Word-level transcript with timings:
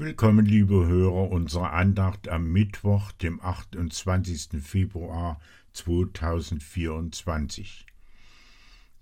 Willkommen, 0.00 0.46
liebe 0.46 0.86
Hörer, 0.86 1.32
unserer 1.32 1.72
Andacht 1.72 2.28
am 2.28 2.52
Mittwoch, 2.52 3.10
dem 3.10 3.40
28. 3.40 4.62
Februar 4.62 5.40
2024. 5.72 7.84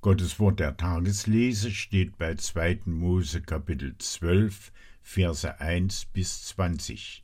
Gottes 0.01 0.41
Wort 0.41 0.59
der 0.59 0.79
Tageslese 0.79 1.71
steht 1.71 2.17
bei 2.17 2.35
2. 2.35 2.79
Mose 2.87 3.43
Kapitel 3.43 3.95
12, 3.99 4.73
Verse 5.03 5.61
1 5.61 6.07
bis 6.15 6.47
20. 6.47 7.23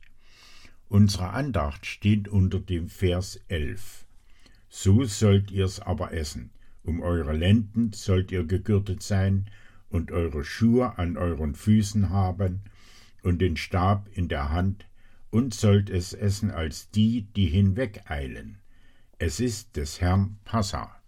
Unsere 0.87 1.31
Andacht 1.31 1.87
steht 1.87 2.27
unter 2.27 2.59
dem 2.59 2.89
Vers 2.89 3.39
11. 3.47 4.05
So 4.69 5.03
sollt 5.05 5.49
ihr's 5.49 5.79
aber 5.79 6.13
essen, 6.13 6.51
um 6.83 7.01
eure 7.01 7.33
Lenden 7.33 7.91
sollt 7.91 8.31
ihr 8.31 8.43
gegürtet 8.43 9.01
sein 9.01 9.47
und 9.89 10.11
eure 10.11 10.43
Schuhe 10.43 10.99
an 10.99 11.17
euren 11.17 11.55
Füßen 11.55 12.11
haben, 12.11 12.61
und 13.23 13.39
den 13.39 13.57
Stab 13.57 14.07
in 14.13 14.27
der 14.27 14.51
Hand, 14.51 14.85
und 15.31 15.55
sollt 15.55 15.89
es 15.89 16.13
essen 16.13 16.51
als 16.51 16.91
die, 16.91 17.23
die 17.35 17.47
hinwegeilen. 17.47 18.59
Es 19.17 19.39
ist 19.39 19.75
des 19.77 19.99
Herrn 19.99 20.37
Passa. 20.45 21.01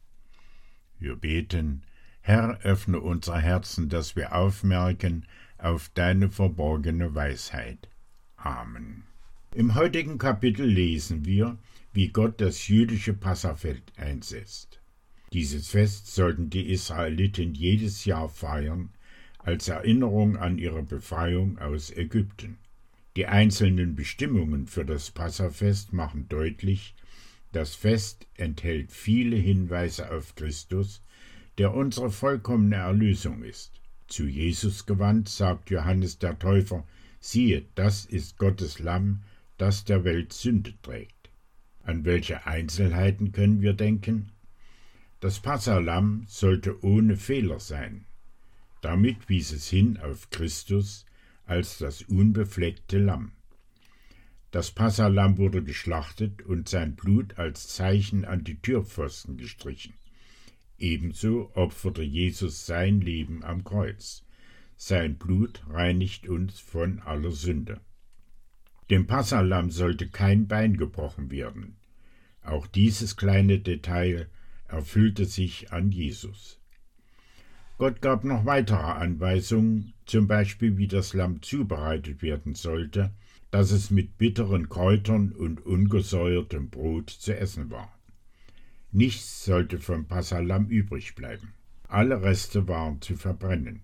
Wir 0.97 1.15
beten, 1.15 1.83
Herr, 2.21 2.59
öffne 2.61 2.99
unser 3.01 3.37
Herzen, 3.37 3.87
dass 3.89 4.15
wir 4.15 4.33
aufmerken 4.33 5.27
auf 5.59 5.89
deine 5.89 6.29
verborgene 6.29 7.13
Weisheit. 7.13 7.87
Amen. 8.37 9.03
Im 9.53 9.75
heutigen 9.75 10.17
Kapitel 10.17 10.65
lesen 10.65 11.25
wir, 11.25 11.57
wie 11.93 12.09
Gott 12.09 12.41
das 12.41 12.67
jüdische 12.67 13.13
Passafeld 13.13 13.83
einsetzt. 13.95 14.81
Dieses 15.33 15.69
Fest 15.69 16.13
sollten 16.13 16.49
die 16.49 16.69
Israeliten 16.71 17.53
jedes 17.53 18.05
Jahr 18.05 18.29
feiern, 18.29 18.89
als 19.45 19.67
Erinnerung 19.67 20.37
an 20.37 20.57
ihre 20.57 20.81
Befreiung 20.81 21.59
aus 21.59 21.91
Ägypten. 21.91 22.57
Die 23.15 23.27
einzelnen 23.27 23.95
Bestimmungen 23.95 24.65
für 24.65 24.83
das 24.83 25.11
Passafest 25.11 25.93
machen 25.93 26.27
deutlich, 26.27 26.95
das 27.51 27.75
Fest 27.75 28.25
enthält 28.35 28.91
viele 28.91 29.35
Hinweise 29.37 30.11
auf 30.11 30.33
Christus, 30.35 31.03
der 31.59 31.75
unsere 31.75 32.09
vollkommene 32.09 32.77
Erlösung 32.77 33.43
ist. 33.43 33.79
Zu 34.07 34.25
Jesus 34.25 34.87
gewandt 34.87 35.29
sagt 35.29 35.69
Johannes 35.69 36.17
der 36.17 36.39
Täufer, 36.39 36.83
siehe, 37.19 37.65
das 37.75 38.03
ist 38.05 38.39
Gottes 38.39 38.79
Lamm, 38.79 39.21
das 39.59 39.85
der 39.85 40.03
Welt 40.03 40.33
Sünde 40.33 40.73
trägt. 40.81 41.29
An 41.83 42.03
welche 42.03 42.47
Einzelheiten 42.47 43.31
können 43.31 43.61
wir 43.61 43.73
denken? 43.73 44.31
Das 45.19 45.39
Passalam 45.39 46.25
sollte 46.27 46.83
ohne 46.83 47.15
Fehler 47.15 47.59
sein. 47.59 48.05
Damit 48.85 49.29
wies 49.29 49.51
es 49.51 49.67
hin 49.67 49.97
auf 49.97 50.29
Christus 50.29 51.07
als 51.47 51.79
das 51.79 52.03
unbefleckte 52.03 52.99
Lamm. 52.99 53.31
Das 54.51 54.69
Passalam 54.69 55.39
wurde 55.39 55.63
geschlachtet 55.63 56.43
und 56.43 56.69
sein 56.69 56.95
Blut 56.95 57.39
als 57.39 57.67
Zeichen 57.67 58.25
an 58.25 58.43
die 58.43 58.61
Türpfosten 58.61 59.37
gestrichen. 59.37 59.95
Ebenso 60.77 61.49
opferte 61.55 62.03
Jesus 62.03 62.67
sein 62.67 63.01
Leben 63.01 63.43
am 63.43 63.63
Kreuz. 63.63 64.23
Sein 64.75 65.17
Blut 65.17 65.63
reinigt 65.67 66.27
uns 66.27 66.59
von 66.59 66.99
aller 66.99 67.31
Sünde. 67.31 67.81
Dem 68.91 69.07
Passalam 69.07 69.71
sollte 69.71 70.09
kein 70.09 70.47
Bein 70.47 70.77
gebrochen 70.77 71.31
werden. 71.31 71.77
Auch 72.43 72.67
dieses 72.67 73.17
kleine 73.17 73.57
Detail 73.57 74.29
erfüllte 74.67 75.25
sich 75.25 75.73
an 75.73 75.91
Jesus. 75.91 76.59
Gott 77.77 78.01
gab 78.01 78.23
noch 78.23 78.45
weitere 78.45 78.77
Anweisungen, 78.77 79.93
zum 80.05 80.27
Beispiel 80.27 80.77
wie 80.77 80.87
das 80.87 81.13
Lamm 81.13 81.41
zubereitet 81.41 82.21
werden 82.21 82.55
sollte, 82.55 83.11
dass 83.51 83.71
es 83.71 83.91
mit 83.91 84.17
bitteren 84.17 84.69
Kräutern 84.69 85.31
und 85.33 85.65
ungesäuertem 85.65 86.69
Brot 86.69 87.09
zu 87.09 87.37
essen 87.37 87.69
war. 87.69 87.93
Nichts 88.91 89.43
sollte 89.43 89.79
vom 89.79 90.05
Passalam 90.05 90.67
übrig 90.67 91.15
bleiben. 91.15 91.53
Alle 91.89 92.21
Reste 92.21 92.67
waren 92.69 93.01
zu 93.01 93.17
verbrennen. 93.17 93.81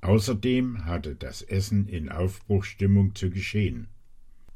Außerdem 0.00 0.86
hatte 0.86 1.14
das 1.14 1.42
Essen 1.42 1.88
in 1.88 2.08
Aufbruchstimmung 2.08 3.14
zu 3.14 3.28
geschehen. 3.28 3.88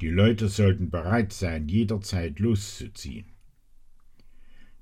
Die 0.00 0.08
Leute 0.08 0.48
sollten 0.48 0.88
bereit 0.88 1.34
sein, 1.34 1.68
jederzeit 1.68 2.38
loszuziehen. 2.38 3.26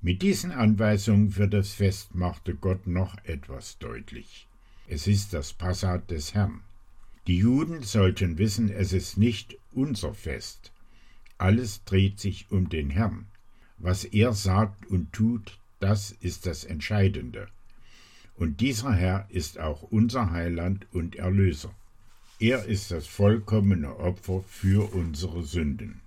Mit 0.01 0.21
diesen 0.21 0.53
Anweisungen 0.53 1.31
für 1.31 1.49
das 1.49 1.73
Fest 1.73 2.15
machte 2.15 2.55
Gott 2.55 2.87
noch 2.87 3.17
etwas 3.25 3.79
deutlich. 3.79 4.47
Es 4.87 5.07
ist 5.07 5.33
das 5.33 5.51
Passat 5.51 6.09
des 6.09 6.33
Herrn. 6.33 6.61
Die 7.27 7.39
Juden 7.39 7.83
sollten 7.83 8.37
wissen, 8.37 8.69
es 8.69 8.93
ist 8.93 9.17
nicht 9.17 9.57
unser 9.73 10.13
Fest. 10.13 10.71
Alles 11.37 11.83
dreht 11.83 12.17
sich 12.17 12.49
um 12.49 12.69
den 12.69 12.89
Herrn. 12.89 13.25
Was 13.77 14.05
er 14.05 14.31
sagt 14.33 14.85
und 14.87 15.11
tut, 15.11 15.59
das 15.81 16.11
ist 16.11 16.45
das 16.45 16.63
Entscheidende. 16.63 17.49
Und 18.35 18.61
dieser 18.61 18.93
Herr 18.93 19.27
ist 19.29 19.59
auch 19.59 19.81
unser 19.83 20.31
Heiland 20.31 20.87
und 20.93 21.17
Erlöser. 21.17 21.73
Er 22.39 22.63
ist 22.63 22.91
das 22.91 23.05
vollkommene 23.05 23.97
Opfer 23.97 24.45
für 24.47 24.93
unsere 24.93 25.43
Sünden. 25.43 25.99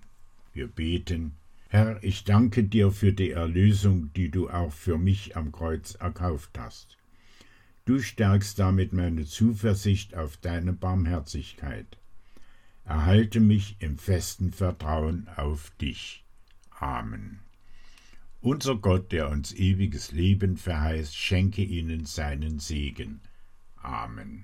Wir 0.51 0.65
beten, 0.65 1.33
Herr, 1.73 2.03
ich 2.03 2.23
danke 2.23 2.63
dir 2.63 2.91
für 2.91 3.13
die 3.13 3.31
Erlösung, 3.31 4.13
die 4.13 4.29
du 4.29 4.47
auch 4.47 4.71
für 4.71 4.99
mich 4.99 5.35
am 5.35 5.51
Kreuz 5.51 5.95
erkauft 5.95 6.59
hast. 6.59 6.99
Du 7.85 7.99
stärkst 7.99 8.59
damit 8.59 8.93
meine 8.93 9.25
Zuversicht 9.25 10.13
auf 10.13 10.37
deine 10.37 10.73
Barmherzigkeit. 10.73 11.97
Erhalte 12.85 13.39
mich 13.39 13.77
im 13.79 13.97
festen 13.97 14.51
Vertrauen 14.51 15.27
auf 15.35 15.71
dich. 15.81 16.23
Amen. 16.69 17.39
Unser 18.39 18.75
Gott, 18.75 19.11
der 19.11 19.31
uns 19.31 19.51
ewiges 19.51 20.11
Leben 20.11 20.57
verheißt, 20.57 21.15
schenke 21.15 21.63
ihnen 21.63 22.05
seinen 22.05 22.59
Segen. 22.59 23.19
Amen. 23.77 24.43